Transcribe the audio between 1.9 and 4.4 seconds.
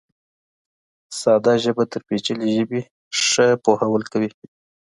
تر پېچلې ژبې ښه پوهول کوي.